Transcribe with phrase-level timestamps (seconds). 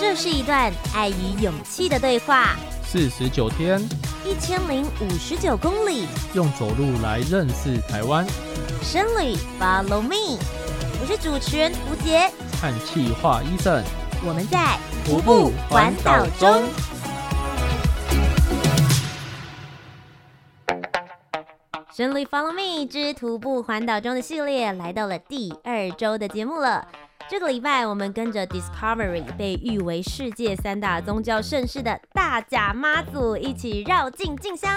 [0.00, 2.56] 这是一段爱与勇气的对话。
[2.84, 3.80] 四十九天，
[4.24, 8.24] 一千零五十九公里，用走路来认识台湾。
[8.82, 10.38] 深旅，Follow me，
[11.00, 13.82] 我是主持人吴杰，和企划伊森，
[14.24, 16.62] 我们在徒步环岛中。
[21.96, 26.84] 深旅 Follow Me 之徒步环岛中的系列来到了第二周的节目了。
[27.28, 34.76] 这个礼拜，我们跟着 Discovery 被誉为世界三大宗教盛事的大甲妈祖一起绕境进香。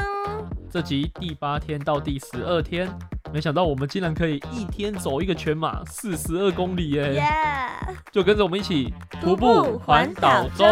[0.69, 2.87] 这集第八天到第十二天，
[3.33, 7.95] 没想到我们竟然可以一天走一个全马，四十二公里耶！Yeah!
[8.11, 10.67] 就跟着我们一起徒步环岛中。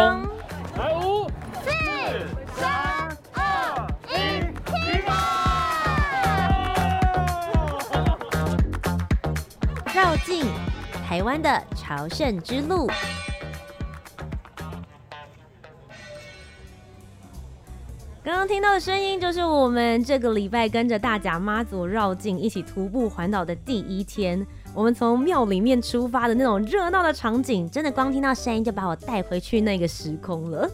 [0.78, 1.28] 来五、
[1.64, 1.70] 四、
[10.24, 10.46] 境
[11.06, 12.88] 台湾的朝圣之路。
[18.24, 24.44] 刚刚听到的声音，就是我们这个礼拜跟着大甲妈祖绕境，一起徒步环岛的第一天。
[24.74, 30.68] 我们从庙里面出发的那种热闹的场景，真的光听到声音就把我带回去那个时空了。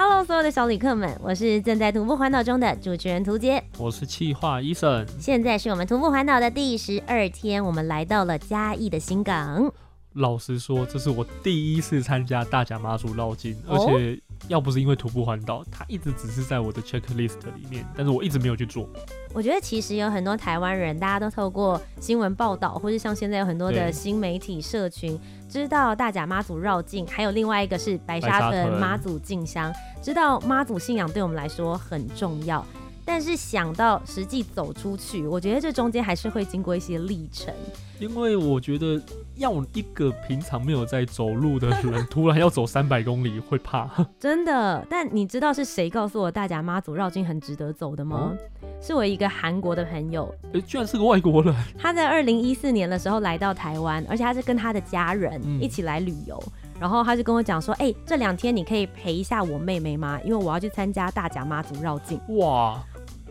[0.00, 5.04] Hello，所有的小旅客们，我是正在徒步环岛中的主持人涂杰，我是气化医生。
[5.18, 9.72] 现在是我们徒步环岛的第十二天，我们来到了嘉义的新港。
[10.12, 18.88] 老实说，这是我第一次参加大甲妈祖绕境，而且要不是因为徒步环岛，它一直只是在我的 checklist 里面，但是我一直没有去做。
[19.34, 25.18] 我觉得其实有很多台湾人，大家都透过新闻报道，或是像现在有很多的新媒体社群，
[25.48, 32.64] 知道大甲妈祖绕境，还有另外一个是白沙屯妈祖进香，知道妈祖信仰对我们来说很重要。
[33.08, 37.54] 但是想到实际走出去，我觉得这中间还是会经过一些历程。
[37.98, 39.00] 因为我觉得
[39.36, 43.88] 要一个平常没有在走路的人， 突然要走三百公里，会怕。
[44.20, 48.36] 真的，但你知道是谁告诉我大甲妈祖绕境很值得走的吗？
[48.62, 51.52] 嗯、是我一个韩国的朋友，哎、欸，居然是个外国人。
[51.78, 56.40] 他在二零一四年的时候来到台湾，而且他是跟他的家人一起来旅游。
[56.46, 60.20] 嗯、然后他就跟我讲说：“哎、欸，这两天你可以陪一下我妹妹吗？
[60.22, 62.80] 因为我要去参加大甲妈祖绕境。”哇！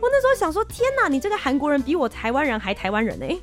[0.00, 3.38] 我那时候想说，天哪，你这个韩国人比我台湾人还台湾人呢、欸。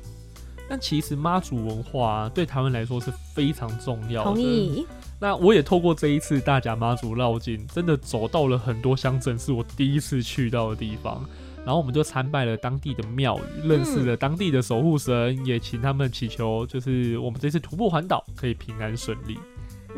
[0.68, 4.30] 但其实妈祖文化、啊、对台湾来说是非常重要的。
[4.30, 4.86] 同意。
[5.20, 11.24] 那我也透过这一次大甲妈祖绕境，真的走到了很多乡镇，是我第一次去到的地方。
[11.64, 19.38] 然后我们就参拜了当地的庙宇，认识了当地的守护神，嗯、也请他们祈求，就是我们这次徒步环岛可以平安顺利。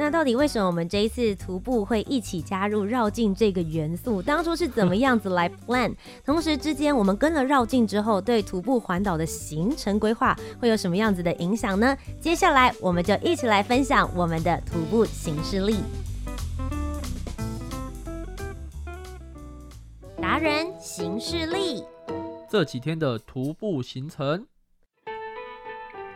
[0.01, 4.23] 那到底为什么我们这一次徒步会一起加入绕境这个元素？
[4.23, 5.93] 当初是怎么样子来 plan？
[6.25, 11.97] 同时之间，我们跟了绕境之后，对徒步环岛的行程规划会有什么样子的影响呢？
[12.21, 15.79] 接下来我们就一起来分享我们的徒步行事历。
[20.23, 21.83] 达人行事历，
[22.49, 24.47] 这几天的徒步行程。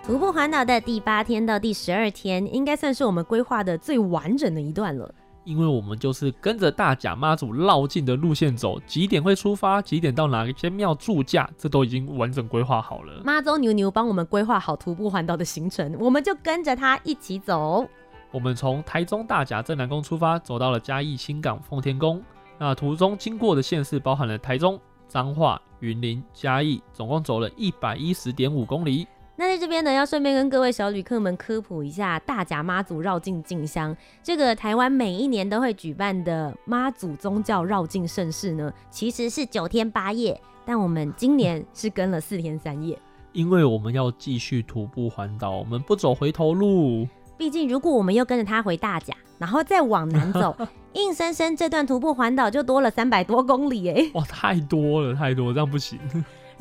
[0.05, 5.15] 徒步环岛的第八天到第十二天，应该算是我们规划的最完整的一段了。
[5.45, 13.23] 因为我们就是跟着大甲妈祖绕境的路线走，几点会出发，几点到哪一间庙住驾，这都已经完整规划好了。
[13.25, 17.87] 妈祖牛牛帮我们规划好徒步环岛的行程，我们就跟着他一起走。
[18.33, 22.21] 我们从台中大甲镇南宫出发，走到了嘉义新港奉天宫。
[22.59, 29.07] 那途中经过的县市包含了台中、彰化、云林、嘉义，总共走了一百一十点五公里。
[29.43, 42.97] 那在这边呢，要顺便跟各位小旅客们科普一下大甲妈祖绕境进香这个台湾每一年都会举办的妈祖宗教绕境盛事呢，其实是九天八夜，但我们今年是跟了四天三夜，
[43.33, 47.09] 因为我们要继续徒步环岛，我们不走回头路。
[47.37, 50.57] 毕竟如果我们又跟着他回大甲，然后再往南走，
[50.95, 55.99] 硬生生这段徒步环岛就多了三百多公里哎，哇，太多了，太多了，这样不行。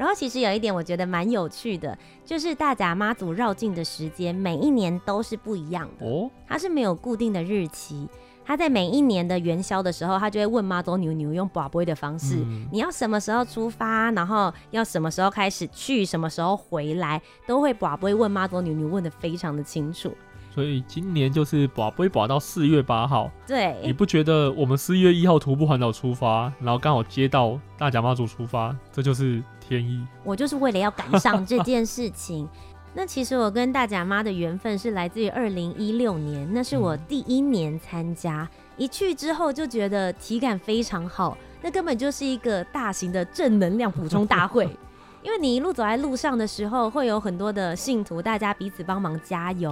[0.02, 1.96] 然后其实有一点我觉得蛮有趣的，
[2.26, 6.08] 就是大甲妈祖绕境的时间每一年都是不一样的。
[6.08, 8.10] 哦，它是没有固定的日期，
[8.44, 20.12] 他在每一年的元宵的时候，他就会问妈祖牛牛用跋杯的方式，嗯、你要什么时候出发，然后要什么时候开始去，什么时候回来，都会跋杯问妈祖牛牛问的非常的清楚。
[20.54, 30.06] 所以今年就是把不会把到四月八号，对，你不觉得我们四月一号徒步环岛出发，然后刚好接到大甲妈祖出发，这就是天意？
[30.24, 32.48] 我就是为了要赶上这件事情。
[32.94, 44.70] 那其实我跟大甲妈的缘分是来自于二零一六年，那是我第一年参加，嗯、一去之后就觉得体感非常好，那根本就是一个大型的正能量补充大会。
[45.24, 49.72] 因为你一路走在路上的时候，会有很多的信徒，大家彼此帮忙加油。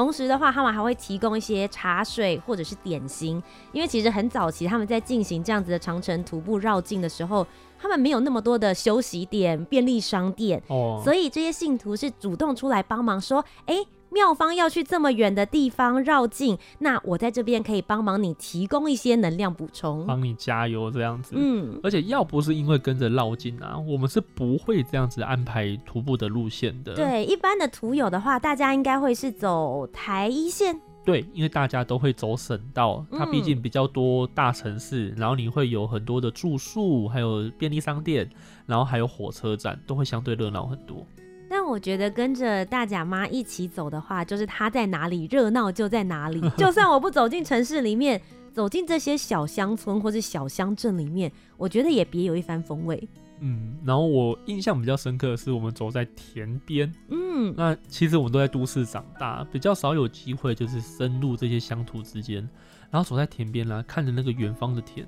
[0.00, 0.04] 对。
[0.04, 7.46] 同时的话，他们还会提供一些茶水或者是点心，因为其实很早期他们在进行这样子的长城徒步绕境的时候，
[7.78, 13.86] 他们没有那么多的休息点、便利商店，哦，所以这些信徒是主动出来帮忙说，哎、欸。
[14.10, 21.34] 庙方要去这么远的地方绕境，那我在这边可以帮忙你提供一些能量补充，帮你加油这样子。
[21.36, 26.94] 嗯，而且要不是因为跟着绕境啊，我们是不会这样子安排徒步的路线的。
[26.94, 30.80] 对，一般的徒友的话，大家应该会是走台一线。
[31.02, 38.28] 对，因为大家都会走省道，它毕竟比较多大城市，嗯，然后你会有很多的住宿，还有便利商店，
[38.66, 41.06] 然后还有火车站，都会相对热闹很多。
[41.50, 46.40] 但我觉得跟着大甲妈一起走的话，就是她在哪里热闹就在哪里。
[46.56, 53.08] 就算我不走进城市里面，走进这些小乡村或是小乡镇里面，我觉得也别有一番风味。
[53.40, 56.92] 嗯，然后我印象比较深刻的是，我们走在田边。
[57.08, 62.48] 嗯，那其实我们都在都市长大，比较少有机会就是深入这些乡土之间，
[62.92, 65.04] 然后走在田边啦、啊，看着那个远方的田。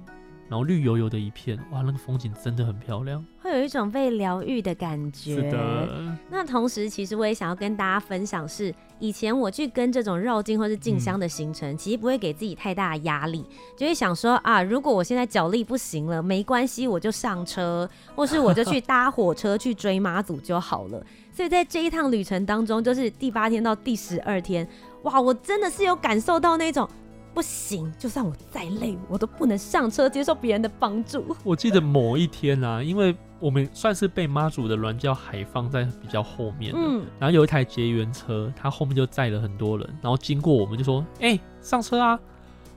[0.52, 5.36] 然后绿油油的一片，哇，那个风景真的很漂亮，会有一种被疗愈的感觉。
[5.36, 6.14] 是的。
[6.28, 13.42] 那同时，其实我也想要跟大家分享是，是以前我去跟这种绕境或是进香的行程，嗯，其实不会给自己太大的压力，
[13.78, 21.02] 就会想说啊，如果我现在脚力不行了，没关系，我就上车，或是我就去 搭火车去追妈祖就好了。
[21.32, 24.68] 所以在这一趟旅程当中，就是第八天到第十二天，
[25.04, 26.86] 哇，我真的是有感受到那种。
[27.34, 31.34] 不行，就算我再累，我都不能上车接受别人的帮助。
[31.44, 42.18] 我记得某一天啊，因为我们算是被妈祖的銮轿海放在比较后面，嗯，然后有一台结缘车，它后面就载了很多人，然后经过我们就说：“哎、欸，上车啊！”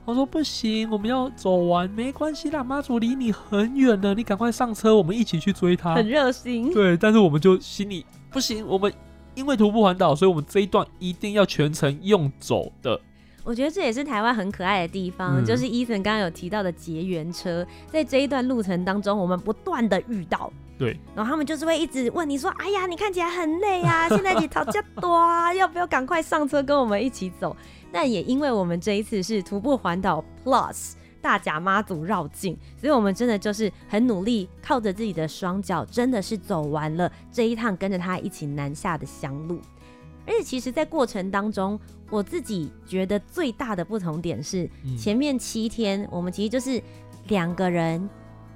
[0.06, 5.94] 我说：“不行，我们要走完，没关系啦，妈祖离你很远的，你赶快上车，我们一起去追他。
[5.96, 6.72] ”很热心。
[6.72, 8.92] 对，但是我们就心里不行，我们
[9.34, 12.98] 因为徒步环岛，所以我们这一段一定要全程用走的。
[13.46, 27.56] 我觉得这也是台湾很可爱的地方，嗯、就是 Ethan 刚刚有提到的结缘车，在这一段路程当中，我们不断的遇到，对，然后他们就是会一直问你说：“哎呀，你看起来很累啊， 现在你逃家多啊，要不要赶快上车跟我们一起走？”
[27.92, 39.60] 但也因为我们这一次是徒步环岛 Plus 大甲妈祖绕境，所以我们真的就是很努力，靠着自己的双脚，真的是走完了这一趟跟着他一起南下的乡路。
[40.26, 41.78] 而且其实，在过程当中，
[42.10, 44.68] 我自己觉得最大的不同点是，
[44.98, 46.82] 前面七天我们其实就是
[47.28, 48.08] 两个人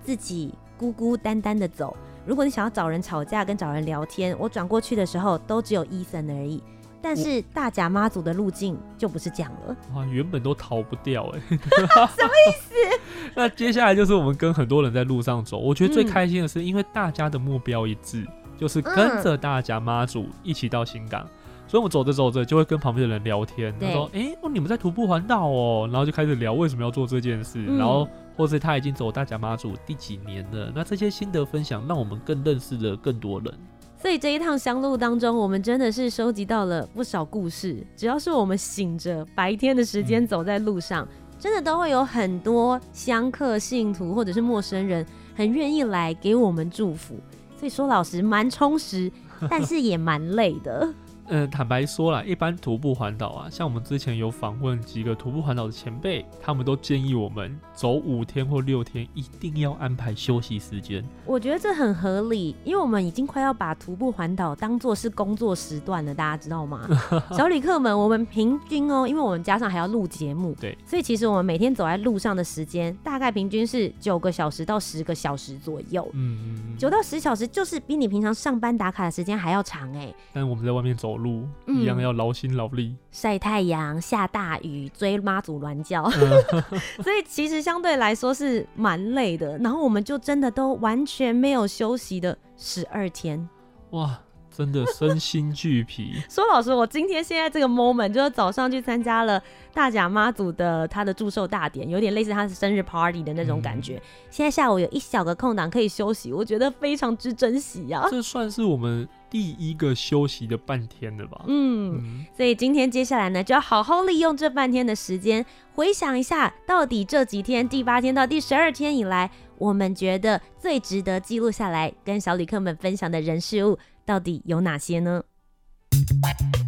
[0.02, 1.96] 自己孤孤单单的走。
[2.26, 6.62] 如果你想要找人吵架跟找人聊天，我转过去的时候都只有 Ethan 而已。
[7.02, 9.74] 但是大甲妈祖的路径就不是这样了。
[9.94, 12.74] 哇，原本都逃不掉哎、欸， 什么意思？
[13.34, 15.56] 那接下来就是我们跟很多人在路上走。
[15.56, 18.26] 我觉得最开心的是，因为大家的目标一致，
[18.58, 21.26] 就是跟着大甲妈祖一起到新港。
[21.70, 23.72] 所以，我们走着走着就会跟旁边的人聊天。
[23.78, 27.64] 他说：“哎、欸，哦，你们在徒步环岛哦。”然后就开始聊为什么要做这件事。
[27.64, 30.72] 嗯、然后，或是他已经走大甲妈祖第几年了。
[30.74, 33.54] 那这些心得分享，让我们更认识了更多人。
[33.96, 37.86] 所以这一趟香路当中，我们真的是收集到了不少故事。
[37.94, 45.06] 只要是我们醒着白天的时间走在路上、嗯，真的都会有很多香客、信徒或者是陌生人，
[45.36, 47.14] 很愿意来给我们祝福。
[47.56, 49.08] 所以说老实蛮充实，
[49.48, 50.92] 但是也蛮累的。
[51.32, 61.04] 嗯，坦白说啦，一般徒步环岛啊，像我们之前有访问几个徒步环岛的前辈，他们都建议我们走五天或六天，一定要安排休息时间。
[61.24, 66.84] 我觉得这很合理，因为我们已经快要把徒步环岛当做是工作时段了，大家知道吗？
[67.30, 76.04] 小旅客们，我们平均哦，因为我们加上还要录节目，对，所以其实我们每天走在路上的时间，大概平均是九个小时到十个小时左右。
[76.14, 80.12] 嗯嗯，九到十小时就是比你平常上班打卡的时间还要长哎。
[80.32, 81.19] 但我们在外面走。
[81.20, 89.56] 路一样要劳心劳力，晒、嗯、太阳、下大雨、追妈祖銮叫，嗯、 所以其实相对来说是蛮累的。
[89.58, 93.48] 然后我们就真的都完全没有休息的十二天，
[93.90, 94.18] 哇！
[94.60, 96.20] 真的身心俱疲。
[96.28, 103.94] 说老实，我今天现在这个 moment 就是早上去参加了大甲妈祖的他的祝寿大典，有点类似他的生日 party 的那种感觉。
[103.96, 108.06] 嗯、现在下午有一小个空档可以休息，我觉得非常之珍惜啊。
[108.10, 111.42] 这算是我们第一个休息的半天了吧？
[111.46, 123.78] 嗯，嗯，所以今天接下来呢，就要好好利用这半天的时间，回想一下到底这几天第八天到第十二天以来，我们觉得最值得记录下来跟小旅客们分享的人事物。
[124.10, 125.22] 到底有哪些呢？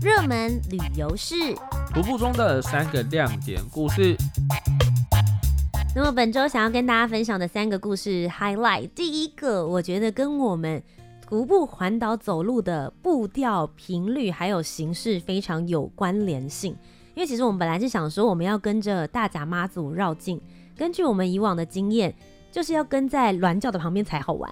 [0.00, 1.34] 热门旅游是，
[1.92, 4.16] 徒步中的三个亮点故事。
[5.92, 10.80] 那么本周想要跟大家分享的三个故事，highlight 第一个，我觉得跟我们
[11.20, 16.76] 徒步环岛走路的步调、频率还有形式非常有关联性。
[17.16, 20.40] 因为其实我们本来是想说，我们要跟着大甲妈祖绕境，
[20.76, 22.14] 根据我们以往的经验，
[22.52, 24.48] 就是要跟在銮轿的旁边才好玩。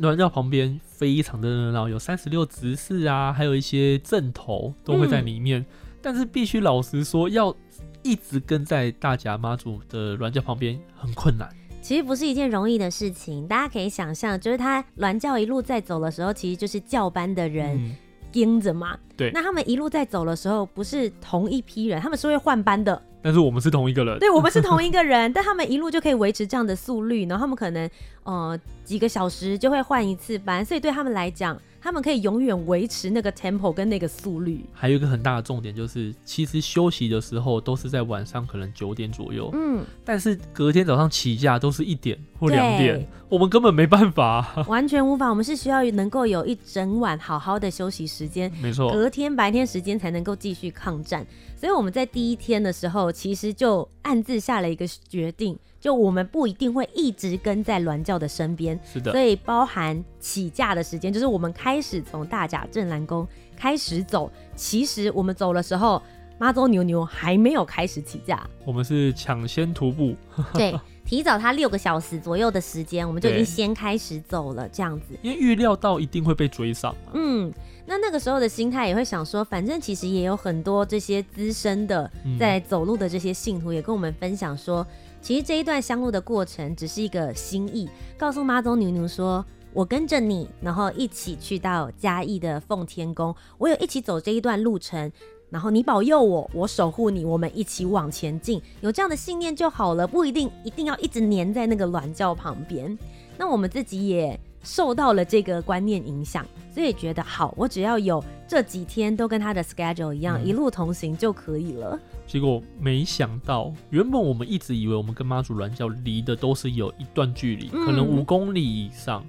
[0.00, 5.60] 銮轿旁边非常的热闹，有三十六执事啊，还有一些阵头都会在里面。
[5.60, 5.66] 嗯、
[6.02, 7.54] 但是必须老实说，要
[8.02, 11.48] 一直跟在大甲妈祖的銮轿旁边很困难。
[11.80, 17.96] 其实不是一件容易的事情，大家可以想象，就是他銮教一路在走的时候，其实就是教班的人
[18.32, 18.98] 盯着嘛。
[19.16, 23.00] 对，那他们一路在走的时候，不是同一批人，他们是会换班的。
[23.26, 27.90] 但是我们是同一个人，对， 我们是同一个人，但他们一路就可以维持这样的速率，然后他们可能
[28.22, 31.60] 呃几个小时就会换一次班，所以对他们来讲。
[31.78, 34.66] 他们可以永远维持那个 tempo 跟那个速率。
[34.72, 39.48] 还有一个很大的重点就是，其实休息的时候都是在晚上，可能九点左右。
[39.52, 45.28] 嗯，但是隔天早上起价都是一点或两点，我们根本没办法， 完全无法。
[45.30, 51.24] 我们是需要能够有一整晚好好的休息时间，没错，隔天白天时间才能够继续抗战。
[51.66, 55.58] 所以我们在第一天的时候，其实就暗自下了一个决定。
[55.80, 64.30] 就我们不一定会一直跟在銮教的身边，是的，所以包含起驾的时间，就是我们开始从大甲镇澜宫开始走。
[64.54, 66.00] 其实我们走的时候，
[66.38, 70.14] 妈祖牛牛还没有开始起驾，我们是抢先徒步，
[70.54, 70.72] 对，
[71.04, 75.18] 提早他六个小时左右的时间，我们就已经先开始走了，这样子。
[75.20, 77.52] 因为预料到一定会被追上，嗯，
[77.86, 84.86] 那那个时候的心态也会想说，反正其实也有很多这些资深的在走路的这些信徒也跟我们分享说。
[85.22, 95.10] 其实这一段相路的过程只是一个心意，告诉妈祖娘娘说：“我跟着你，然后一起去到嘉义的奉天宫，我有一起走这一段路程，
[95.50, 102.96] 然后你保佑我，我守护你，我们一起往前进，有这样的信念就好了，不一定一定要一直黏在那个銮教旁边。
[103.36, 106.44] 那我们自己也受到了这个观念影响，
[106.74, 119.24] 所以觉得好，我只要有这几天都跟他的 schedule 一样，嗯、一路同行就可以了。”结果没想到，原本我们一直以为我们跟妈祖銮教离的都是有一段距离，可能五公里以上。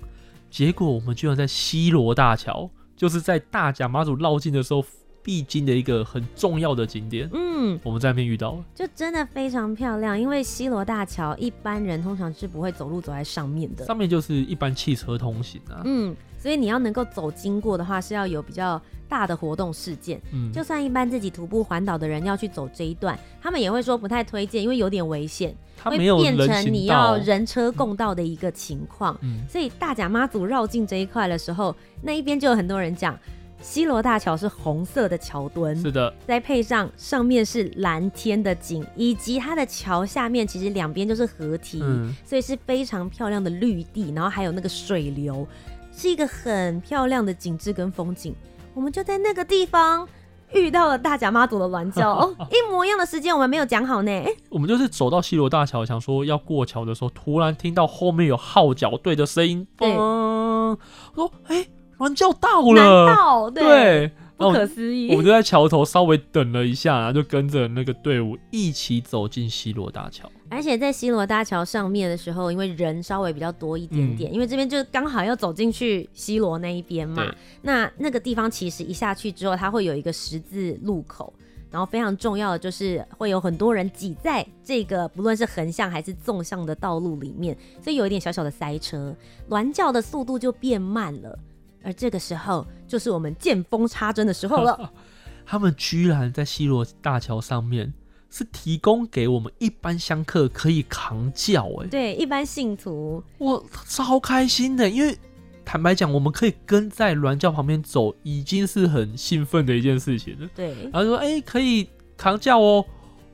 [0.50, 4.84] 结果我们居然在西罗大桥，就是在大甲妈祖绕境的时候
[5.24, 7.30] 必经的一个很重要的景点。
[7.34, 10.20] 嗯，我们在那边遇到了，就真的非常漂亮。
[10.20, 15.82] 因为西罗大桥一般人通常是不会走路走在上面的，上面就是一般汽车通行啊。
[15.86, 18.82] 嗯，所以你要能够走经过的话，是要有比较。
[19.10, 29.18] 大的活动事件，嗯，就算一般自己徒步环岛的人要去走这一段，他们也会说不太推荐，因为有点危险，会变成你要人车共道的一个情况。
[29.22, 33.18] 嗯，所以大甲妈祖绕境这一块的时候，那一边就有很多人讲，
[33.60, 45.46] 西罗大桥是红色的桥墩，是的，再配上上面是蓝天的景，以及它的桥下面其实两边就是河堤，嗯，所以是非常漂亮的绿地，然后还有那个水流，
[45.92, 48.36] 是一个很漂亮的景致跟风景。
[48.74, 50.08] 我们就在那个地方
[50.54, 54.24] 遇到了大甲妈祖的銮轿， 哦，一模一样的时间，我们没有讲好呢。
[54.50, 60.78] 我们就是走到西罗大桥，想说要过桥的时候，突然听到后面有号角队的声音，对，我
[61.16, 63.64] 说：“哎、欸，銮轿到了！”到，对。
[63.64, 65.10] 对不可思议！
[65.10, 70.32] 我们就在桥头稍微等了一下，然后就跟着那个队伍一起走进西罗大桥。
[70.48, 77.26] 而且在西罗大桥上面的时候，因为人稍微比较多一点点，嗯、因为这边就刚好要走进去西罗那一边嘛。
[77.64, 81.34] 那那个地方其实一下去之后，它会有一个十字路口，
[81.72, 89.16] 然后非常重要的就是会有很多人挤在这个不论是横向还是纵向的道路里面，所以有一点小小的塞车，
[89.50, 91.40] 銮轿的速度就变慢了。
[91.88, 94.92] 而这个时候，就是我们见缝插针的时候了。
[95.48, 97.94] 他们居然在西罗大桥上面
[98.30, 105.18] 是提供给我们一般香客可以扛轿，哎，对，一般信徒，我超开心的，因为
[105.64, 110.50] 坦白讲，我们可以跟在銮轿旁边走，已经是很兴奋的一件事情了。
[110.54, 112.86] 对，然后说，哎、欸，可以扛轿哦，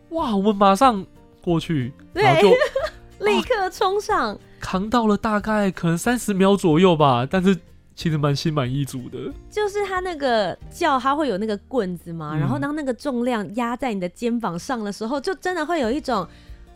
[0.09, 1.03] 哇，我们马上
[1.41, 2.49] 过去，然后就
[3.25, 7.57] 立刻冲上，扛到了大概可能三十秒左右吧，但是。
[7.95, 16.27] 其实蛮心满意足的，就是他那个叫，他会有那个棍子嘛，嗯、然后当那个重量压在你的肩膀上的时候，就真的会有一种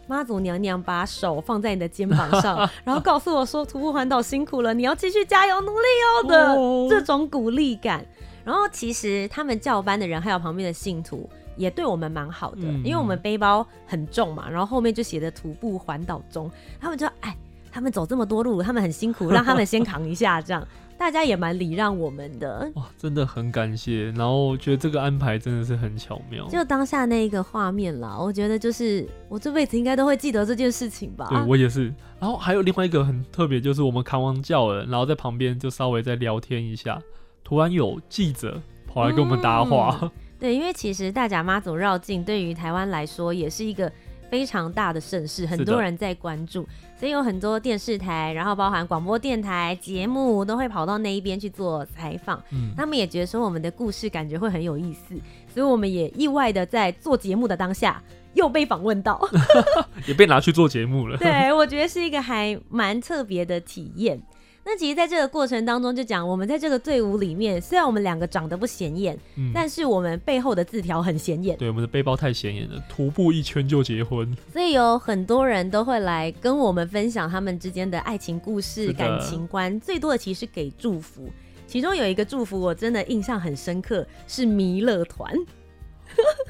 [0.08, 8.06] 妈祖娘娘把手放在你的肩膀上， 然后告诉我说：“徒步环岛辛苦了，你要继续加油努力哦的、哦、这种鼓励感。”
[8.46, 17.36] 然后其实他们教班的人还有旁边的信徒也对我们蛮好的，嗯、因为我们背包很重嘛，然后后面就写着“徒步环岛中”，他们就哎，
[17.70, 20.66] 他们走这么多路，他们很辛苦，让他们先扛一下这样。
[20.98, 22.72] 大家也蛮礼让我们的。
[22.76, 24.06] 哇，真的很感谢。
[24.12, 26.48] 然后我觉得这个安排真的是很巧妙。
[26.48, 31.28] 就当下那一个画面啦，我觉得就是我这辈子应该都会记得这件事情吧。
[31.30, 31.94] 对，我也是。
[32.20, 37.00] 然后还有另外一个很特别，就是我们扛完轿了，然后在旁边就稍微再聊天一下，
[37.44, 39.98] 突然有记者跑来跟我们搭话。
[40.02, 43.92] 嗯对，因为其实大甲妈祖绕境对于台湾来说也是一个
[44.30, 46.68] 非常大的盛事，很多人在关注，
[47.00, 52.42] 所以有很多电视台，然后包含广播电台节目都会跑到那一边去做采访。
[52.52, 55.16] 嗯，他们也觉得说我们的故事感觉会很有意思，
[55.54, 58.02] 所以我们也意外的在做节目的当下
[58.34, 59.20] 又被访问到，
[60.08, 61.18] 也被拿去做节目了。
[61.18, 64.22] 对，我觉得是一个还蛮特别的体验。
[64.70, 71.58] 那其实，在这个过程当中，就讲我们在这个队伍里面，虽然我们两个长得不显眼，嗯，但是我们背后的字条很显眼。
[71.58, 74.30] 对，我们的背包太显眼了，徒步一圈就结婚。
[74.52, 79.80] 所以有很多人都会来跟我们分享他们之间的爱情故事、感情观。
[79.80, 81.30] 最多的其实给祝福，
[81.66, 85.34] 其中有一个祝福我真的印象很深刻，是弥勒团。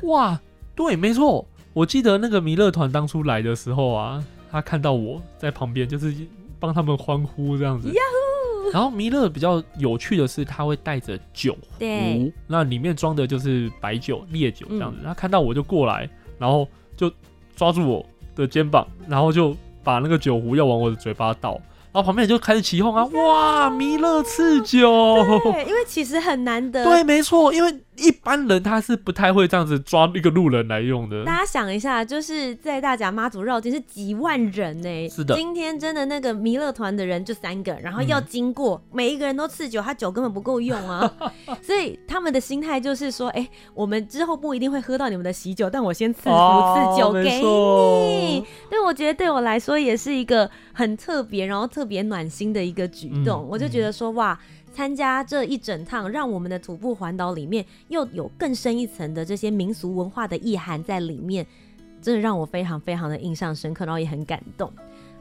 [0.05, 0.41] 哇，
[0.73, 6.11] 对，没错，我记得那个弥勒团当初来的时候啊，他看到我在旁边，就是。
[6.59, 7.91] 帮他们欢呼这样子
[8.73, 14.99] 然后弥勒比较有趣的是，他会带着酒壶，那里面装的就是白酒、烈酒这样子。
[15.01, 17.09] 嗯、他看到我就过来，然后就
[17.55, 21.59] 抓住我的肩膀，然后就把那个酒壶要往我的嘴巴倒。
[21.93, 23.05] 然后旁边人就开始起哄啊！
[23.05, 25.25] 哇，弥勒赐酒！
[25.45, 26.83] 对，因为其实很难得。
[26.83, 31.25] 对，没错，因为一般人他是不太会这样子抓一个路人来用的。
[31.25, 35.09] 大家想一下，就是在大甲妈祖绕境是几万人呢、欸？
[35.09, 35.33] 是的。
[35.33, 41.11] 今天真的那个弥勒团的人就三个，然后要经过、嗯、每一个人都赐酒，他酒根本不够用啊。
[41.63, 48.45] 所以他们的心态就是说，哎、欸，我们之后不一定会喝到你们的喜酒，但我先赐福赐酒给你。
[48.69, 51.87] 对，我觉得对我来说也是一个很特别，然后特。
[51.87, 54.37] 别暖心的一个举动，嗯、我就觉得说哇，
[54.77, 61.43] 参加这一整趟，让我们的徒步环岛里面又有更深一层的这些民俗文化的意涵在里面，
[61.99, 64.71] 真的让我非常非常的印象深刻，然后也很感动。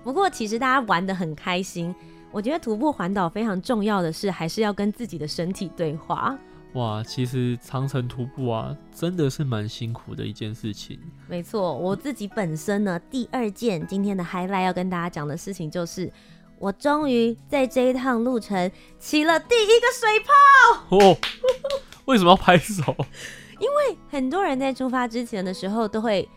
[0.04, 1.94] 不过其实大家玩的很开心，
[2.30, 6.38] 我觉得徒步环岛非常重要的是，还是要跟自己的身体对话。
[6.74, 10.98] 哇，其实长城徒步啊，真的是蛮辛苦的一件事情。
[11.26, 16.12] 没错，我自己本身呢，第二件今天的 highlight 要跟大家讲的事情就是。
[16.58, 21.16] 我终于在这一趟路程起了第一个水泡哦！
[22.06, 22.94] 为什么要拍手？
[23.58, 26.28] 因为很多人在出发之前的时候都会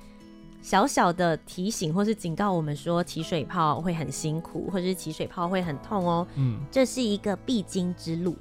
[0.62, 6.27] 小小的提醒或是警告我们说，起水泡会很辛苦，或者是起水泡会很痛哦。
[6.36, 8.36] 嗯，这是一个必经之路。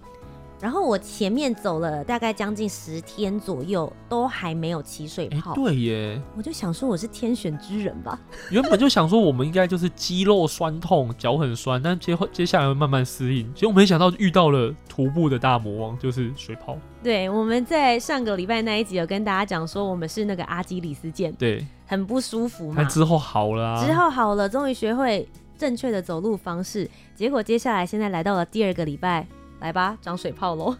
[0.60, 5.54] 然后我前面走了大概将近十天左右，都还没有起水泡。
[5.54, 8.18] 对耶，我就想说我是天选之人吧。
[8.50, 13.52] 原本就想说我们应该就是肌肉酸痛、脚很酸，但接接下来会慢慢适应。
[13.54, 16.76] 结果没想到遇到了徒步的大魔王，就是水泡。
[17.04, 22.74] 对，我们在上个礼拜那一集有跟大家讲说，我们是那个阿基里斯腱，对，很不舒服嘛。
[22.78, 26.90] 但之后好了啊，之后好了，终于学会正确的走路方式。
[27.14, 29.24] 结果接下来现在来到了第二个礼拜。
[29.60, 30.76] 来吧，长水泡喽，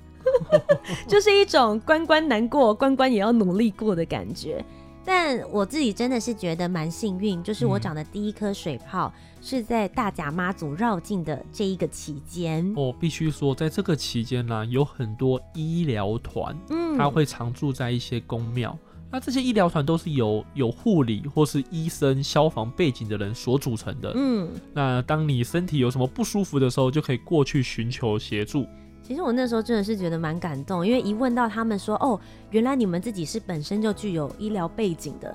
[1.09, 4.65] 就是一种关关难过，关关也要努力过的感觉。
[5.05, 9.11] 但我自己真的是觉得蛮幸运，就是我长的第一颗水泡
[9.41, 12.71] 是在大甲妈祖绕境的这一个期间。
[12.77, 18.79] 哦，必须说，在这个期间呢，有很多医疗团，嗯，他会常住在一些宫庙。
[19.11, 24.13] 那这些医疗团都是由有护理或是医生、消防背景的人所组成的。
[24.15, 28.67] 嗯，那当你身体有什么不舒服的时候，就可以过去寻求协助。
[29.03, 35.35] 其实我那时候真的是觉得蛮感动，因为一问到他们说，哦，原来你们自己是本身就具有医疗背景的。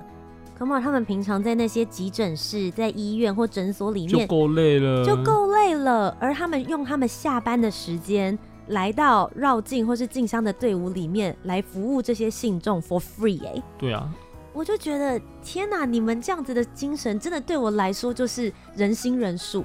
[0.56, 8.38] Come on，他们平常在那些急诊室、在医院或诊所里面就够累了，就够累了，而他们用他们下班的时间。
[8.68, 14.08] 来到绕境或是进香的队伍里面来服务这些信众 for free 哎、欸，对啊，
[14.52, 19.64] 我就觉得天哪，你们这样子的精神真的对我来说就是人心人术，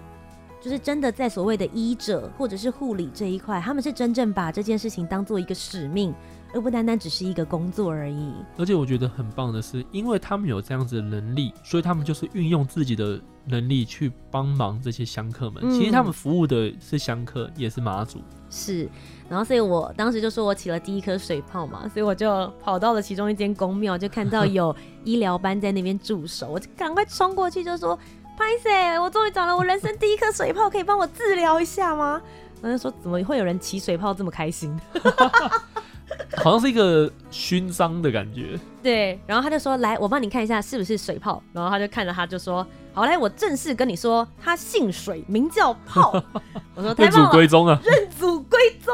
[0.61, 6.13] 就是真的在所谓的医者或者是护理这一块，他们是真正把这件事情当做一个使命。
[6.53, 8.33] 而不单单只是一个工作而已。
[8.57, 15.63] 而且我觉得很棒的是，因为他们有这样子的能力，所以他们就是运用自己的能力去帮忙这些香客们。
[15.65, 18.19] 嗯、其实他们服务的是香客，也是马祖。
[18.49, 18.89] 是，
[19.29, 27.95] 然后所以我当时就说我起了第一颗水泡嘛，所以我就跑到了其中一间宫庙，就看到有 医疗班在那边驻守，我就赶快冲过去就说
[28.35, 32.19] ：“拍谢，我终于长了我人生第一颗水泡，可以帮我治疗一下吗？”
[32.59, 34.75] 然后就说：“怎么会有人起水泡这么开心？”
[36.37, 38.59] 好像是一个勋章的感觉。
[38.81, 46.11] 对，然后他就说：“来，我帮你看一下是不是水泡。”然后他就看着他就说：“好来，我正式跟你说，他姓水，名叫泡。
[46.75, 48.93] ”我说：“认祖归宗啊，认祖归宗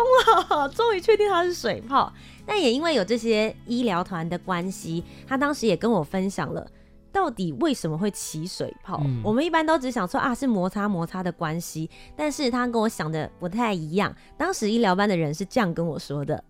[0.50, 2.12] 了， 终于确定他是水泡。”
[2.48, 6.66] 但也因为有这些医疗团的关系，他当时也跟我分享了。
[7.12, 9.00] 到底为什么会起水泡？
[9.06, 14.14] 嗯、我们一般都只想说啊，是摩擦摩擦的关系，但是他跟我想的不太一样。
[14.38, 16.44] 当时医疗班的人是这样跟我说的：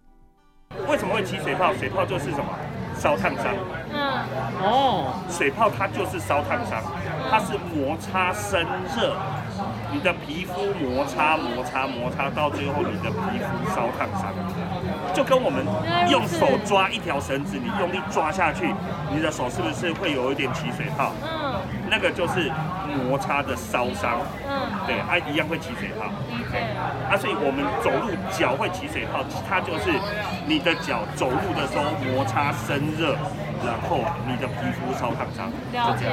[0.88, 1.73] 为什么会起水泡？
[1.73, 2.45] 水泡就是什么？
[2.97, 3.54] 烧烫伤。
[3.93, 3.99] 嗯。
[4.62, 5.13] 哦。
[5.30, 6.82] 水泡它就是烧烫伤，
[7.30, 8.62] 它是摩擦生
[8.95, 9.15] 热，
[9.95, 14.34] 你的皮肤摩擦摩擦摩擦，到最后你的皮肤烧烫伤。
[15.13, 15.65] 就跟我们
[16.12, 18.75] 用手抓一条绳子，你用力抓下去，
[19.10, 21.13] 你的手是不是会有一点起水泡？
[21.23, 21.55] 嗯，
[21.89, 22.51] 那个就是
[23.08, 24.19] 摩擦的烧伤。
[24.45, 26.12] 嗯，对，啊，一样会起水泡。
[26.51, 26.60] 对。
[27.10, 29.89] 啊，所以我们走路脚会起水泡，它就是
[30.45, 33.15] 你的脚走路的时候摩擦生热，
[33.63, 35.49] 然后你的皮肤烧烫伤。
[35.71, 36.12] 了解。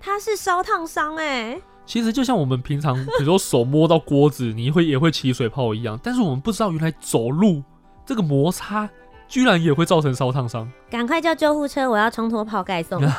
[0.00, 1.60] 它是烧烫伤哎。
[1.84, 5.98] 其实就像我们平常，比如说手摸到锅子，你会也会起水泡一样。
[6.02, 7.62] 但是我们不知道，原来走路
[8.06, 8.88] 这个摩擦
[9.28, 10.70] 居然也会造成烧烫伤。
[10.88, 13.02] 赶快叫救护车，我要冲脱泡盖送。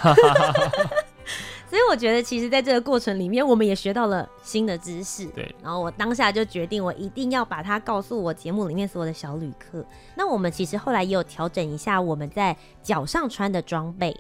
[1.69, 5.25] 所以我觉得，其实在这个过程里面，我们也学到了新的知识。
[5.27, 5.53] 对。
[5.63, 9.85] 然后我当下就决定，我一定要把它告诉我节目里面所有的小旅客。
[10.15, 14.13] 那我们其实后来也有调整一下我们在脚上穿的装备。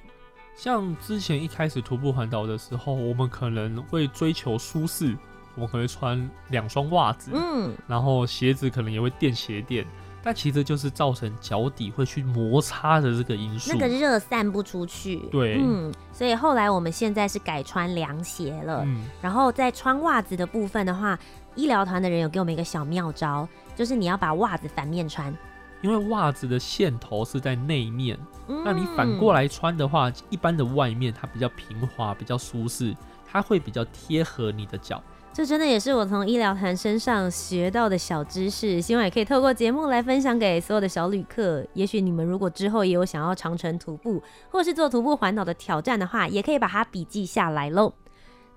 [0.61, 5.17] 像之前一开始徒步环岛的时候，我们可能会追求舒适，
[5.55, 9.83] 我们可能会穿两双袜子，嗯，然后鞋子可能也会垫鞋垫，
[10.21, 21.17] 但其实就是造成脚底会去摩擦的这个因素，那个热散不出去，对，嗯，所以后来我们现在是改穿凉鞋了，嗯，然后在穿袜子的部分的话，
[21.55, 25.35] 医疗团的人有给我们一个小妙招，就是你要把袜子反面穿。
[25.81, 28.17] 因为袜子的线头是在内面，
[28.47, 35.01] 嗯，那你反过来穿的话，一般的外面它比较平滑，比较舒适，它会比较贴合你的脚。
[35.33, 41.65] 这真的也是我从医疗团身上学到的小知识，希望也可以透过节目来分享给所有的小旅客。
[41.73, 47.93] 也许你们如果之后也有想要长城徒步，或是做徒步环岛的挑战的话，也可以把它笔记下来喽。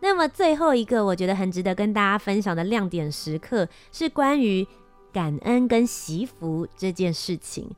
[0.00, 4.66] 那么最后一个我觉得很值得跟大家分享的亮点时刻，是关于。
[5.14, 7.70] 感恩跟惜福这件事情，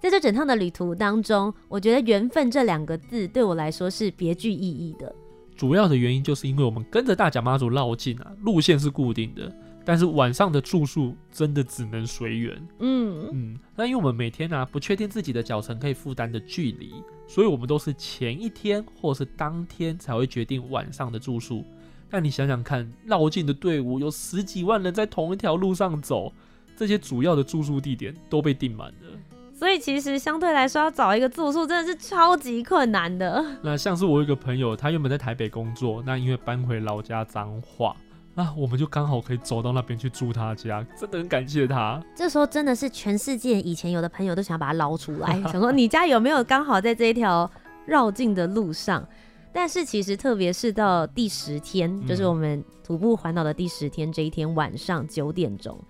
[0.00, 5.14] 在这整趟的旅途当中，我觉得缘分这两个字对我来说是别具意义的。
[5.56, 9.50] 主要的原因就是因为我们跟着大甲妈祖绕境啊，路线是固定的，
[9.84, 12.68] 但是晚上的住宿真的只能随缘。
[12.80, 16.92] 嗯嗯，那因为我们每天啊不确定自己的脚程可以负担的距离，
[17.28, 21.64] 所以我们都是前一天或是当天才会决定晚上的住宿。
[22.10, 26.32] 但你想想看，绕境的队伍有十几万人在同一条路上走。
[26.76, 29.18] 这些主要的住宿地点都被订满了，
[29.54, 33.44] 所以其实相对来说要找一个住宿真的是超级困难的。
[33.62, 37.96] 那像是我有一个朋友，他原本在台北工作，那因为搬回老家彰化，
[38.34, 41.98] 那我们就刚好可以走到那边去住他家，真的很感谢他。
[42.14, 47.50] 这时候真的是全世界以前有的朋友都想要把他捞出来， 想说你家有没有刚好在这一条
[47.86, 49.08] 绕境的路上？
[49.54, 55.82] 但是其实特别是到第十天，嗯、就是我们徒步环岛的第十天这一天晚上九点钟。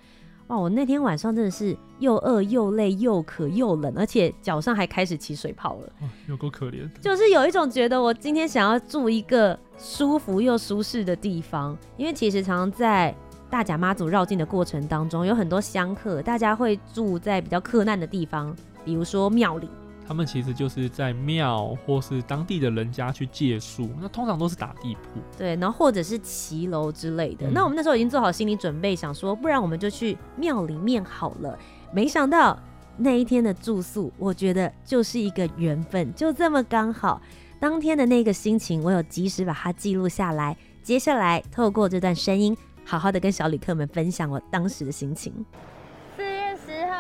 [0.49, 0.57] 哇！
[0.57, 5.93] 我那天晚上真的是又饿又累又渴又冷，而且脚上还开始起水泡了。
[6.01, 6.89] 哦，有够可怜。
[7.01, 13.15] 就是有一种觉得我今天想要住一个舒服又舒适的地方，因为其实常常在
[13.51, 18.55] 大甲妈祖绕境的过程当中，有很多香客，大家会住在比较客难的地方，
[18.85, 19.69] 比如说庙里。
[20.07, 27.49] 他们其实就是在庙或是当地的人家去借宿，那通常都是打地铺，对，然后或者是骑楼之类的。
[27.49, 31.59] 嗯、那我们那时候已经做好心理准备，想说不然我们就去庙里面好了。
[31.93, 32.59] 没想到
[32.97, 37.21] 那一天的住宿，我觉得就是一个缘分，就这么刚好。
[37.59, 40.57] 当天的那个心情，我有及时把它记录下来。
[40.83, 45.33] 接下来透过这段声音，好好的跟小旅客们分享我当时的心情。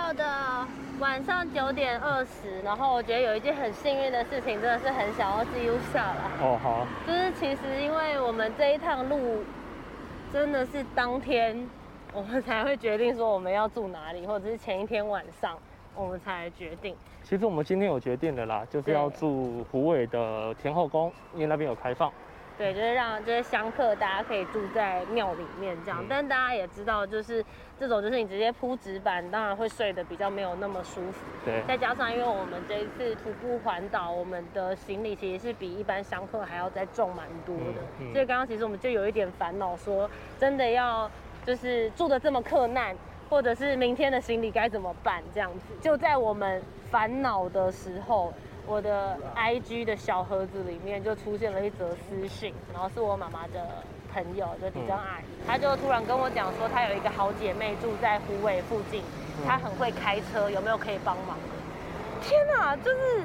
[0.06, 0.24] 四月十号
[0.64, 0.66] 的。
[0.98, 6.46] 晚上九点二十，然后我觉得有一件很幸运的事情，真的是很想要记录下来。
[6.46, 6.86] 哦，好。
[7.06, 9.44] 就是其实因为我们这一趟路，
[10.32, 11.68] 真的是当天
[12.14, 15.58] 我们才会决定说我们要住哪里，或者是前一天晚上
[15.94, 16.96] 我们才决定。
[17.22, 22.10] 其实我们今天有决定的啦，就是要住虎尾的天后宫，因为那边有开放。
[22.56, 27.44] 对，就是让这些香客大家可以住在庙里面这样，嗯、但大家也知道，就是
[27.78, 31.18] 这种就是你直接铺纸板，当然会睡得比较没有那么舒服。
[31.44, 41.10] 对，再加上因为我们这一次徒步环岛，我们的行李其实是比一般香客还要再重蛮多的，嗯嗯、所以刚刚其实我们就有一点烦恼，说真的要
[41.44, 42.96] 就是住的这么克难，
[43.28, 45.22] 或者是明天的行李该怎么办？
[45.34, 48.32] 这样子，就在我们烦恼的时候，
[48.66, 53.84] 我的 IG 的小盒子里面就出现了一则私信，然后是我妈妈的
[54.16, 59.02] 朋友，就地震阿姨，她就突然跟我讲说，她有一个好姐妹住在虎尾附近，
[59.46, 61.36] 她很会开车，有没有可以帮忙？
[62.22, 63.24] 天哪，就是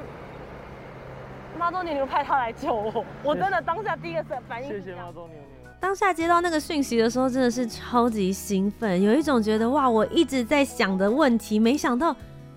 [1.58, 4.68] 妈多牛牛派她来救我，我真的当下第一个反应。
[4.68, 5.44] 谢谢妈多牛牛。
[5.80, 12.14] 当下接到那个讯息的时候，真的是超级兴奋，有一种觉得哇，我一直在想的问题，没想到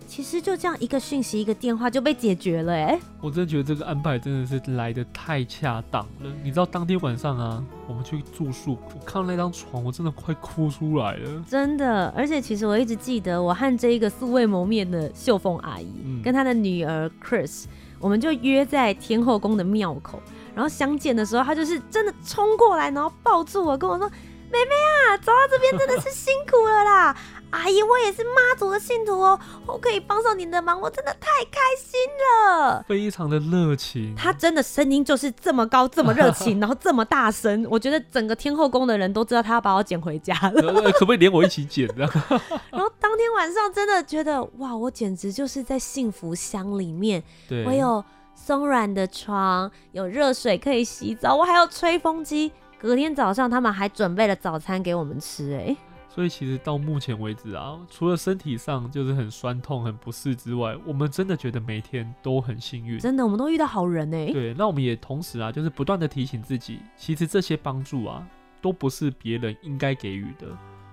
[0.07, 2.99] 其实就这样一个讯息、一个电话就被解决了哎！
[3.21, 6.31] 我真的觉得这个安排真的是来的太恰当了。
[6.43, 11.43] 你知道当天晚上啊，我们去住宿，我看到那张床，我真的快哭出来了。
[11.49, 17.65] 真的，而且其实我一直记得，我和这一个素未谋面的秀凤阿姨，嗯、跟她的女儿 Chris，
[17.99, 20.21] 我们就约在天后宫的庙口。
[20.53, 24.09] 然后相见的时候，她就是真的冲过来，然后抱住我，跟我说
[24.51, 27.15] ：“妹妹啊，走到这边真的是辛苦了啦！
[27.51, 40.91] 阿姨，我也是妈祖的信徒哦，我可以帮上您的忙，我真的太开心了。”非常的热情，他真的声音就是这么高，这么热情， 然后这么大声，我觉得整个天后宫的人都知道他要把我捡回家了。
[40.93, 42.07] 可不可以连我一起捡呢？
[42.71, 47.23] 然后当天晚上真的觉得哇，我简直就是在幸福乡里面。
[47.65, 48.03] 我有。
[48.37, 52.51] 松软的床，有热水可以洗澡，我还有吹风机。
[52.85, 55.55] 隔天早上，他们还准备了早餐给我们吃。
[55.55, 55.75] 哎，
[56.07, 62.99] 所以其实到目前为止啊，除了身体上就是很酸痛、很不适之外，我们真的觉得每天都很幸运。
[62.99, 64.31] 真的，我们都遇到好人哎。
[64.31, 68.23] 对，那我们也同时啊，就是不断的提醒自己，其实这些帮助啊，
[68.61, 70.45] 都不是别人应该给予的。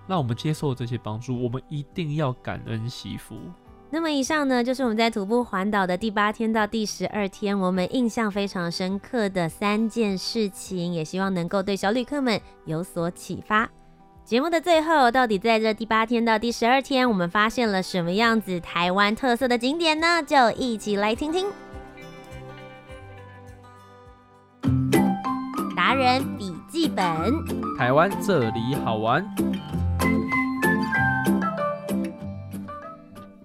[0.06, 3.36] 那我们接受这些帮助，我们一定要感恩惜福。
[3.94, 13.68] 那么以上呢，就是我们在徒步环岛的第八天到第十二天，我们印象非常深刻的三件事情，也希望能够对小旅客们有所启发。
[14.24, 20.22] 节目的最后，到底在这第八天到第十二天，我们发现了什么样子台湾特色的景点呢？
[20.22, 21.46] 就一起来听听。
[25.76, 27.04] 达人笔记本，
[27.76, 29.22] 台湾这里好玩。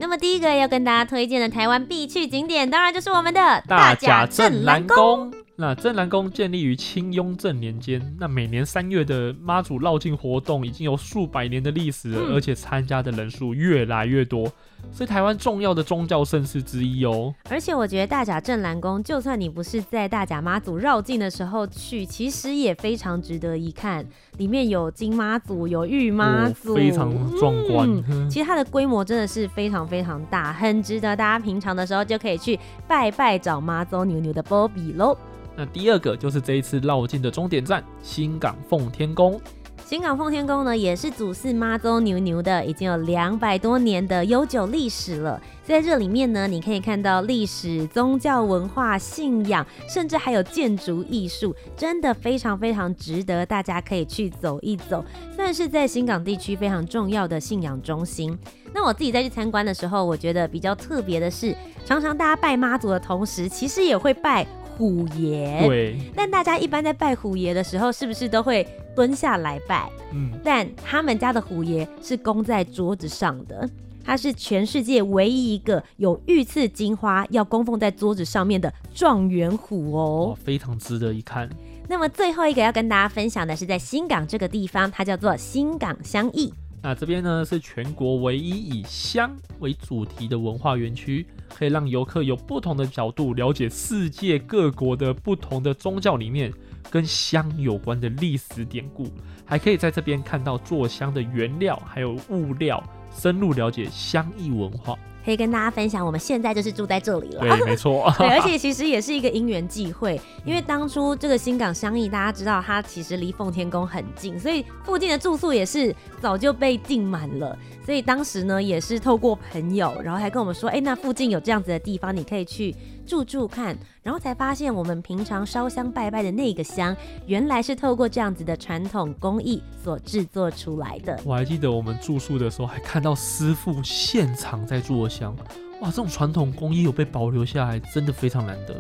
[0.07, 5.33] 那么第一个要跟大家推荐的台湾必去景点，当然就是我们的大甲镇澜宫。
[5.59, 14.47] 那镇南宫建立于清雍正年间，那每年三月的妈祖绕境活动已经有数百年的历史了，嗯、而且参加的人数越来越多，
[14.93, 17.33] 是台湾重要的宗教盛事之一哦。
[17.49, 24.05] 而且我觉得大甲镇南宫，就算你不是在大甲妈祖绕境的时候去，其实也非常值得一看。
[24.37, 28.29] 里面有金妈祖，有玉妈祖，哦、非常壮观、嗯。
[28.29, 35.17] 其实它的规模真的是非常非常大，很值得大家平常的时候就可以去拜拜找妈祖牛牛的波比喽。
[35.57, 39.41] 那第二个就是这一次绕境的终点站新港奉天宫。
[39.83, 45.41] 新港奉天宫呢，也是祖祀妈祖牛牛的，已经有两百多年的悠久历史了。
[45.63, 55.03] 在这里面呢，你可以看到历史、宗教文化、信仰，甚至还有建筑艺术，真的非常非常值得大家可以去走一走。
[55.33, 58.37] 算是在新港地区非常重要的信仰中心。
[58.73, 64.45] 那我自己在去参观的时候，我觉得比较特别的是，常常大家拜妈祖的同时，其实也会拜。
[64.77, 65.97] 虎爷，对。
[66.15, 69.89] 但大家一般在拜虎爷的时候，是不是都会蹲下来拜？
[70.13, 70.31] 嗯。
[70.43, 73.67] 但他们家的虎爷是供在桌子上的，
[74.05, 81.49] 他是全世界唯一一个有御赐金花要供奉在桌子上面的状元虎哦，哦，非常值得一看。
[81.89, 86.53] 那么最后一个要跟大家分享的是在新港这个地方，它叫做新港乡艺。
[86.87, 96.49] 那这边呢是全国唯一以香为主题的文化园区，可以让游客有不同的角度了解世界各国的不同的宗教里面
[96.89, 99.11] 跟香有关的历史典故，
[99.43, 104.97] 还可以在这边看到做香的原料还有物料，深入了解香艺文化。
[105.27, 107.41] 可以跟大家分享，我们现在就是住在这里了。
[107.41, 108.09] 对，没错。
[108.17, 117.59] 对，而且 其实也是一个因缘际会，因为当初这个新港商议，大家知道它其实离奉天宫很近，所以附近的住宿也是早就被订满了。
[117.85, 122.73] 所以当时呢，也是透过朋友，然后还跟我们说，哎，那附近有这样子的地方，你可以去
[123.07, 123.75] 住住看。
[124.03, 131.19] 然后才发现，我们平常烧香拜拜的那个香，原来是透过这样子的传统工艺所制作出来的。
[131.25, 135.35] 我还记得我们住宿的时候，还看到师傅现场在做香，
[135.81, 138.75] 哇，这种传统工艺有被保留下来，真的非常难得。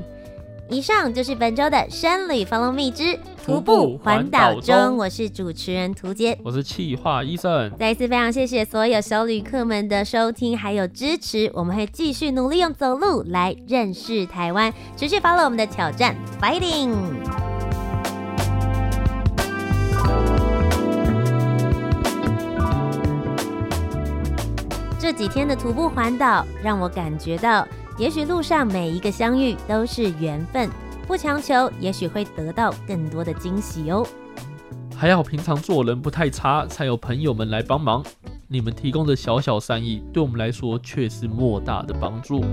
[0.69, 7.71] 以上就是本周的生旅 Follow Me 之徒步环岛中，我是主持人涂杰，我是气化医生。
[7.79, 16.91] 再一次非常谢谢所有小旅客们的收听还有支持，我们会继续努力用走路来认识台湾，持续 follow 我们的挑战，Fighting！
[24.99, 27.65] 这几天的徒步环岛，让我感觉到，
[27.97, 30.69] 也许路上每一个相遇都是缘分，
[31.07, 34.05] 不强求，也许会得到更多的惊喜哦。
[34.95, 38.03] 还好平常做人不太差，才有朋友们来帮忙。
[38.47, 42.45] 你们提供的小小善意，对我们来说却是莫大的帮助。